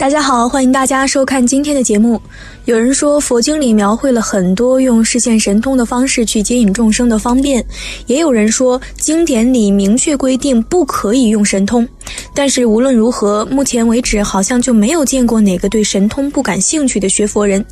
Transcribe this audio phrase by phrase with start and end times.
[0.00, 2.18] 大家好，欢迎大家收看今天的节目。
[2.64, 7.62] 有人说佛经里描绘了很多用视现神通的方式去接引众生的方便，
[8.06, 11.86] 也有人说经典里明确规定不可以用神通。
[12.34, 17.62] 但是无论如何，目前为止好像就没有见过哪个对神通不感兴趣的学佛人。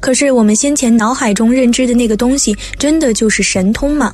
[0.00, 4.12] 可是我们先前脑海中认知的那个东西，真的就是神通吗？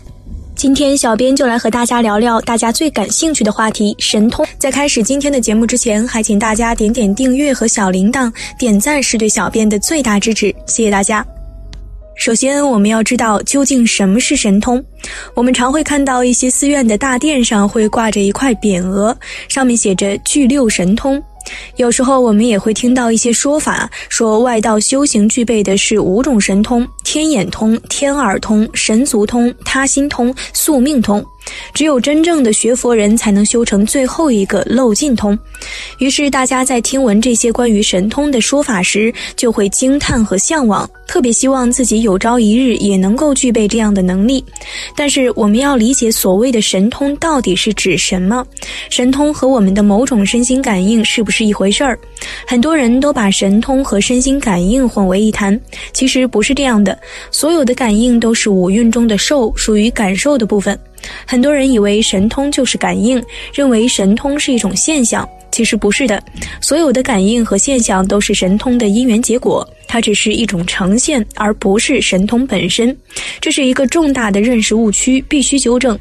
[0.54, 4.46] 今天小编就来和大家聊聊大家最感兴趣的话题——神通。
[4.58, 11.26] 在开始今天的节目之前，还请大家点点订阅和小铃铛，点赞是对小编的最大支持，谢谢大家。
[12.14, 14.82] 首先，我们要知道究竟什么是神通。
[15.34, 19.16] 我们常会看到一些寺院的大殿上会挂着一块匾额，
[19.48, 21.20] 上面写着“具六神通”。
[21.76, 31.24] 有时候我们也会听到一些说法，说外道修行具备的是五种神通：天眼通、天耳通、神足通、他心通、宿命通。
[31.74, 35.38] 只有真正的学佛人才能修成最后一个漏尽通。
[35.98, 44.44] 于是大家在听闻这些关于神通的说法时，就会惊叹和向往，特别希望自己有朝一日也能够具备这样的能力。
[44.96, 48.44] 但是我们要理解所谓的神通到底是指什么？
[48.90, 51.98] 神通和我们的某种身心感应是不是一回事儿？
[52.46, 55.58] 很多人都把神通和身心感应混为一谈，
[55.92, 56.98] 其实不是这样的。
[57.30, 60.78] 所有的感应都是五蕴中的受，属于感受的部分。
[61.26, 63.22] 很多人以为神通就是感应，
[63.52, 66.22] 认为神通是一种现象，其实不是的。
[66.60, 72.96] 所有的感应和现象都是神通的因缘结果，它只是一种呈现，而不是神通本身。
[73.40, 75.98] 这是一个重大的认识误区，必须纠正。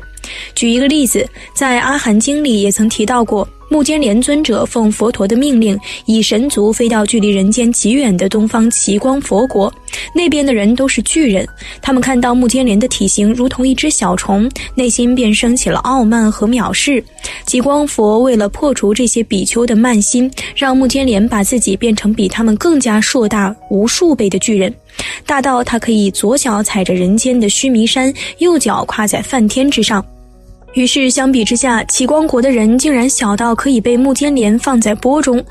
[0.56, 3.48] 举一个例子，在《阿含经》里也曾提到过。
[3.70, 9.74] 目犍连尊者奉佛陀的命令，以神足飞到距离人间极远的东方极光佛国，
[10.14, 11.48] 那边的人都是巨人。
[11.82, 17.02] 他们看到目犍连的体型如同一只小虫，内心便升起了傲慢和藐视。
[17.46, 24.74] 极光佛为了破除这些比丘的慢心，让目犍连把自己变成比他们更加硕大无数倍的巨人，
[25.26, 30.04] 大到他可以左脚踩着人间的须弥山，右脚跨在梵天之上。
[30.74, 35.44] 于是，相比之下，齐光国的人竟然小到可以被木间莲放在钵中，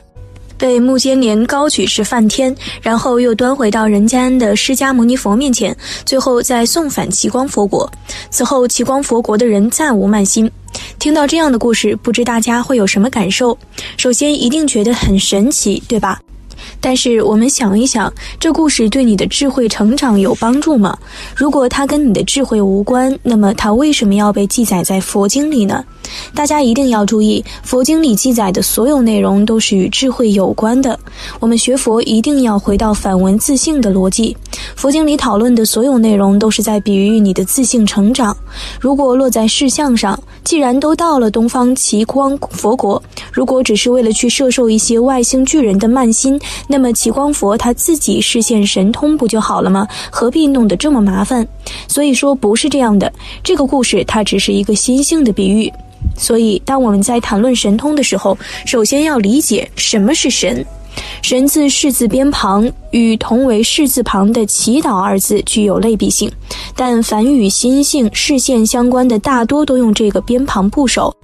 [0.57, 5.77] 被木间莲高举至梵天，然后又端回到人间的释迦牟尼佛面前，
[6.07, 7.91] 最后再送返齐光佛国。
[8.31, 10.51] 此后，齐光佛国的人再无慢心。
[10.99, 13.57] 听到这样的故事，不知大家会有什么感受？
[13.99, 16.19] 首先，一定觉得很神奇，对吧？
[16.81, 20.97] 但是我们想一想，这故事对你的智慧成长有帮助吗？
[21.35, 25.85] 如果它跟你的智慧无关，那么它为什么要被记载在佛经里呢？
[26.35, 30.99] 大家一定要注意，佛经里记载的所有内容都是与智慧有关的。
[31.39, 34.37] 我们学佛一定要回到反文自性的逻辑。
[34.75, 38.37] 佛经里讨论的所有内容都是在比喻你的自性成长。
[38.81, 43.01] 如果落在事相上，既然都到了东方奇光佛国，
[43.33, 49.87] 如果只是为了去摄受一些外星巨人的慢心，那么奇光佛他自己实现神通不就好了吗？
[50.11, 51.47] 何必弄得这么麻烦？
[51.89, 53.13] 所以说不是这样的。
[53.43, 55.73] 这个故事它只是一个心性的比喻。
[56.17, 60.65] 所以，当我们在谈论神通的时候，首先要理解什么是神。
[61.23, 66.31] 神字示字边旁，与同为示字旁的祈祷二字具有类比性，
[66.75, 71.15] 但凡与心性、视线相关的，大多都用这个边旁部首。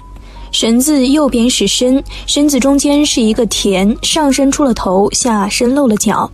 [0.53, 6.31] 神字右边是身，身子中间是一个田，上伸出了头，下伸露了脚，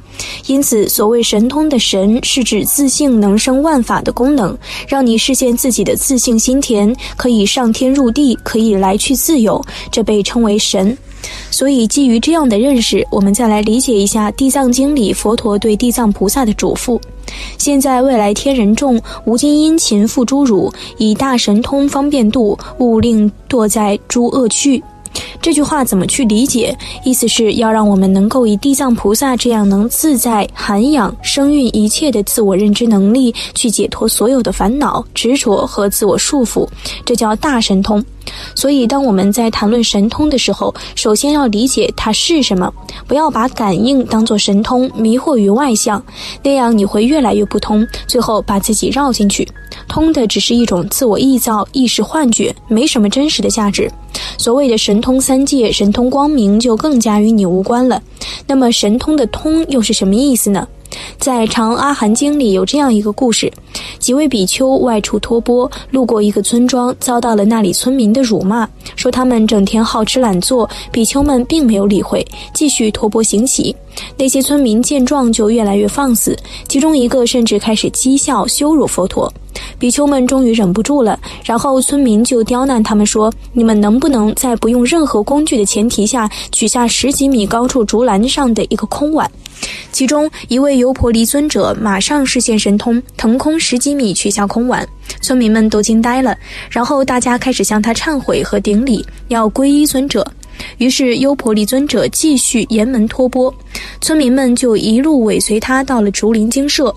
[0.46, 4.56] 因此所谓神通的神，是指自性能生万法的功能，
[4.86, 10.96] 让你实现自己的自性心田，可以上天入地，可以来去自由，这被称为神。
[11.50, 17.00] 所以，基于这样的认识，我们再来理解一下《地藏经》里佛陀对地藏菩萨的嘱咐
[17.58, 24.82] ：“现在未来天人众，无今殷勤付诸汝，以大神通方便度，勿令堕在诸恶趣。”
[25.40, 26.76] 这句话怎么去理解？
[27.04, 36.68] 意思是要让我们能够以地藏菩萨这样能自在涵养生育一切的自我认知能力，去解脱所有的烦恼、执着和自我束缚，
[37.04, 38.02] 这叫大神通。
[38.54, 42.72] 所以，当我们在谈论神通的时候，首先要理解它是什么，
[43.08, 46.02] 不要把感应当作神通，迷惑于外相，
[46.42, 49.46] 那样你会越来越不通，最后把自己绕进去。
[49.88, 53.90] 通的只是一种自我臆造、意识幻觉，没什么真实的价值。
[54.38, 58.02] 所谓的神通三界、神通光明，就更加与你无关了。
[58.46, 60.66] 那么，神通的通又是什么意思呢？
[61.18, 63.50] 在《长阿含经》里有这样一个故事：
[63.98, 70.68] 几位比丘外出托钵，路过一个村庄，遭到了那里村民的辱骂，说他们整天好吃懒做。
[70.90, 73.74] 比丘们并没有理会，继续托钵行乞。
[74.16, 76.36] 那些村民见状就越来越放肆，
[76.68, 79.32] 其中一个甚至开始讥笑、羞辱佛陀。
[79.78, 89.28] 比丘们终于忍不住了，然后村民就刁难他们说：“你们能不能在不用任何工具的前提下，取下十几米高处竹篮上的一个空碗？”
[89.92, 94.86] 其中一位优婆离尊者马上视线神通，腾空十几米取下空碗，
[95.20, 96.36] 村民们都惊呆了。
[96.70, 100.26] 然后大家开始向他忏悔和顶礼，要皈依尊者。
[100.78, 103.54] 于是优婆离尊者继续沿门托钵，
[104.00, 106.94] 村民们就一路尾随他到了竹林精舍。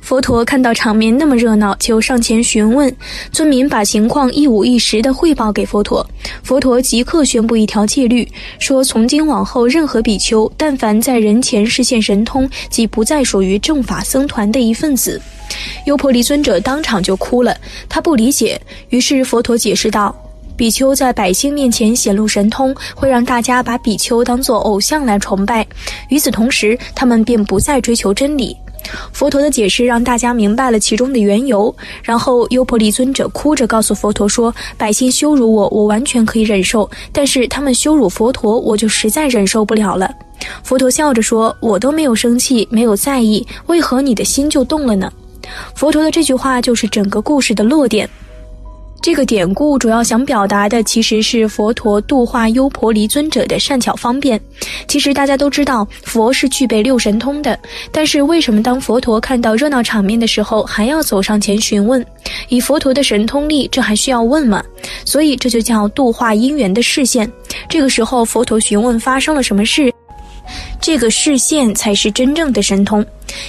[0.00, 2.90] 佛陀看到场面那么热闹，就上前询问。
[3.30, 6.06] 村民把情况一五一十地汇报给佛陀，
[6.42, 8.26] 佛陀即刻宣布一条戒律，
[8.58, 15.20] 说从今往后，任何比丘但凡在人前实现神通，即不再属于正法僧团的一份子。
[15.84, 17.54] 优婆离尊者当场就哭了，
[17.86, 18.58] 他不理解。
[18.88, 20.14] 于是佛陀解释道：
[20.58, 25.64] 比丘在百姓面前显露神通，会让大家把比丘当作偶像来崇拜，
[26.08, 28.56] 与此同时，他们便不再追求真理。
[29.12, 31.72] 佛陀的解释让大家明白了其中的缘由，
[32.02, 36.82] 然后优婆离尊者哭着告诉佛陀说：“百姓羞辱我，我完全可以忍受；
[37.12, 40.10] 但是他们羞辱佛陀，我就实在忍受不了了。”
[40.64, 45.12] 佛陀笑着说：“我都没有生气，没有在意，为何你的心就动了呢？”
[45.76, 48.10] 佛陀的这句话就是整个故事的落点。
[49.00, 54.38] 这个典故主要想表达的其实是佛陀度化优婆离尊者的善巧方便。
[54.86, 57.58] 其实大家都知道，佛是具备六神通的，
[57.92, 62.04] 但是为什么当佛陀看到热闹场面的时候，还要走上前询问？
[62.48, 64.62] 以佛陀的神通力，这还需要问吗？
[65.04, 67.30] 所以这就叫度化因缘的视线。
[67.68, 69.92] 这个时候，佛陀询问发生了什么事。
[70.80, 73.04] 这个视线才是真正的神通，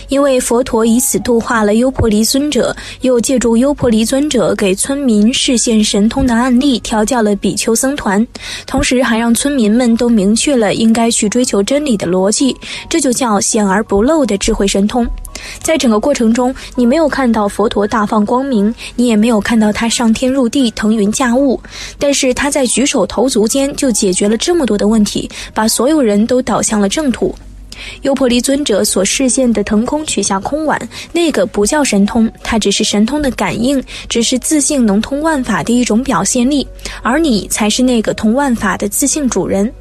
[0.10, 8.26] 因为佛陀以此度化了优婆离尊者，又借助优婆离尊者给村民视现神通的案例，调教了比丘僧团，
[8.66, 12.56] 同时还让村民们都明确了应该去追求真理的逻辑，
[12.90, 15.08] 这就叫显而不露的智慧神通。
[15.64, 21.58] 在整个过程中，你没有看到佛陀大放光明，你也没有看到他上天入地、腾云驾雾，
[21.98, 27.29] 但是他在举手投足间就解决了这么多的问题，把所有人都导向了正途。
[28.02, 30.80] 优婆离尊者所示现的腾空取下空碗，
[31.12, 36.68] 那个不叫神通，它只是神通的感应，只是自信能通万法的一种表现力，
[37.02, 39.72] 而你才是那个通万法的自信主人。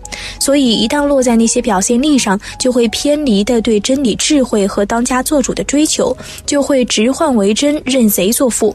[0.40, 6.16] 所以，一旦落在那些表现力上，就会偏离的对真理、智慧和当家做主的追求，
[6.46, 8.74] 就会直换为真，认贼作父。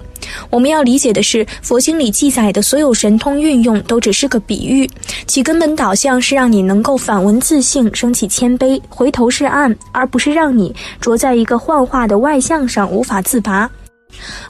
[0.50, 4.90] 我们要理解的是，佛经里记载的所有神通运用都只是个比喻，
[5.28, 13.70] 其根本导向是让你能够反闻自性，升起谦卑，回头是岸，而不是让你着在一个幻化的外相上无法自拔。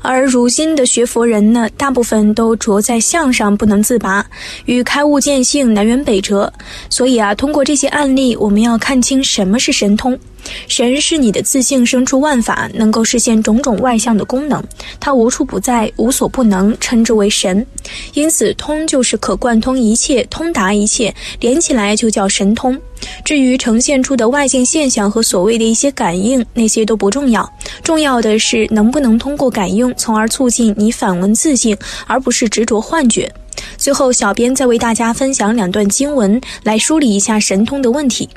[0.01, 4.25] 而如今的学佛人呢，大部分都着在相上不能自拔，
[4.65, 6.51] 与开悟见性南辕北辙。
[6.89, 10.19] 所以啊，通过这些案例，我们要看清什么是神通。
[10.67, 14.63] 神是你的自性生出万法，能够实现种种外相的功能，
[14.99, 17.65] 它无处不在，无所不能，称之为神。
[18.13, 22.79] 因此，通就是可贯通一切，通达一切，连起来就叫神通。
[23.25, 27.49] 至于呈现出的外境现象和所谓的一些感应，那些都不重要，
[27.83, 33.31] 重要的是能不能通过感应，从而促进你反闻自性，而不是执着幻觉。
[33.77, 38.29] 最后，小编再为大家分享两段经文，来梳理一下神通的问题。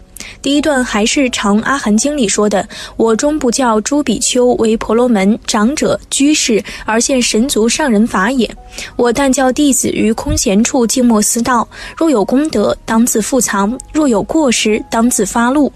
[0.43, 8.49] 第一段还是《长阿含经》里说的：“我终不教诸比丘为婆罗门长者居士而现神足上人法也。
[8.97, 11.67] 我但教弟子于空闲处静默思道，
[11.97, 15.73] 若有功德，当自复藏；若有过失，当自发露。”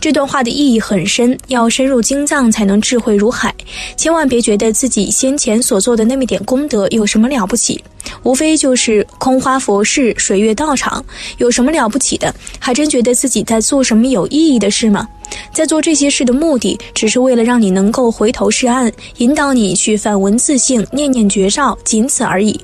[0.00, 3.54] 这段话的意义很深，要深入经藏才能智慧如海。
[3.96, 7.82] 千万别觉得自己先前所做的那么点功德有什么了不起，
[8.22, 11.04] 无非就是空花佛事、水月道场，
[11.38, 12.34] 有什么了不起的？
[12.58, 15.06] 还真觉得自己在做什么有意义的事吗？
[15.52, 22.58] 在做这些事的目的，只是为了让你能够回头是岸，引导你去反闻自性，念念绝照，仅此而已。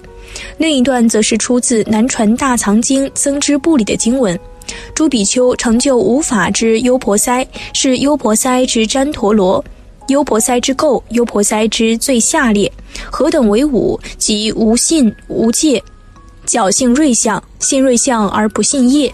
[0.58, 4.38] 另一段则是出自《南传大藏经·增支部》里的经文。
[4.94, 9.64] 诸比丘成就无法之优婆塞，是优婆塞之旃陀罗，
[10.08, 12.70] 优婆塞之垢，优婆塞之最下列。
[13.10, 13.98] 何等为五？
[14.16, 15.82] 即无信、无戒、
[16.46, 19.12] 侥幸锐相、信锐相而不信业。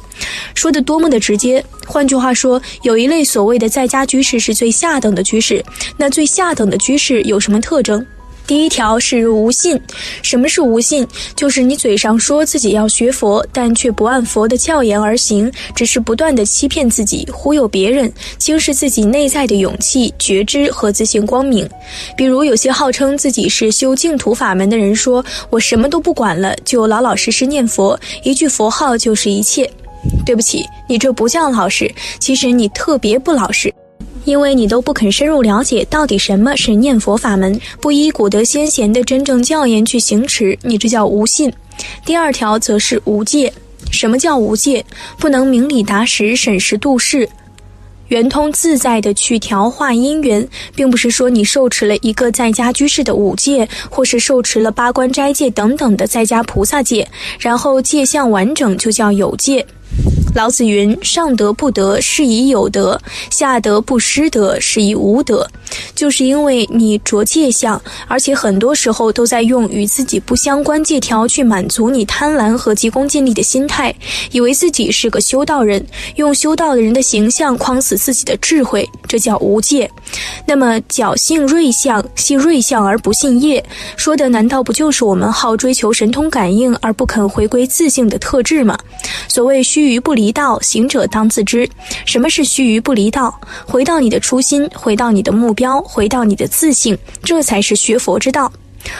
[0.54, 1.64] 说的多么的直接！
[1.87, 5.64] 换句话说，有一类所谓的在家居士是最下等的居士。
[5.97, 8.04] 那最下等的居士有什么特征？
[8.47, 9.81] 第一条是无信。
[10.23, 11.07] 什么是无信？
[11.35, 21.69] 就是你嘴上说自己要学佛，但却不按佛的教言而行，只是不断的欺骗自己、忽悠别人，轻视自己内在的勇气、觉知和自信光明。
[22.17, 29.69] 比如有些号称自己是修净土法门的人说：“我什么都不管了，就老老实实念佛，一句佛号就是一切。”
[30.27, 33.73] 对不起，你这不叫老实，其实你特别不老实。
[34.25, 41.52] 因为你都不肯深入了解到底什么是念佛法门，不依古德先贤的真正教言去行持，你这叫无信。
[42.05, 43.52] 第二条则是无戒。
[43.91, 44.85] 什么叫无戒？
[45.19, 47.29] 不能明理达实、审时度势、
[48.09, 57.07] 圆通自在的去调化因缘，并不是说你受持了一个在家居士的五戒，或是受持了八关斋戒等等的在家菩萨戒，
[57.38, 59.67] 然后戒相完整就叫有戒。
[60.35, 62.99] 老子云：“上德不德，是以有德；
[63.31, 65.47] 下德不失德，是以无德。”
[65.95, 73.95] 就是因为你着戒相，而且很多时候都在用与自己不相关戒条去满足你贪婪和急功近利的心态，
[74.31, 75.85] 以为自己是个修道人，
[76.17, 79.91] 用修道的人的形象框死自己的智慧，这叫无戒。
[80.47, 83.64] 那么侥幸瑞相，信瑞相而不信业，
[83.97, 88.76] 说的难道不就是我们好追求神通感应而不肯回归自性的特质吗？
[89.29, 91.69] 所谓须臾不离道，行者当自知。
[92.05, 93.38] 什么是须臾不离道？
[93.67, 98.50] 回到你的初心，回到你的目标标，回到你的自信，这才是学佛之道。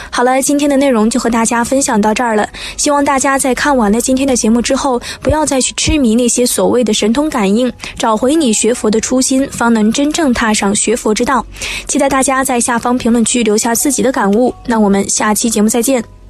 [0.09, 2.47] 好了，今天的内容就和大家分享到这儿了。
[2.77, 11.45] 希望大家在看完了今天的节目之后，不要再去痴迷那些所谓的神通感应，找回你学佛的初心，方能真正踏上学佛之道。
[11.85, 14.55] 期待大家在下方评论区留下自己的感悟。
[14.65, 16.22] 那我们下期节目再见。